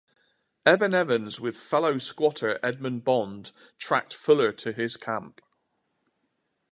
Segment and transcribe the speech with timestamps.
[0.65, 5.39] Evan Evans, with fellow squatter Edmond Bond, tracked Fuller to his camp.